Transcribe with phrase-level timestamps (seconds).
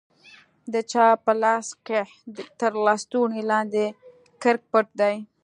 [0.73, 2.01] د چا په لاس کښې
[2.59, 3.85] تر لستوڼي لاندې
[4.41, 5.15] کرک پټ دى.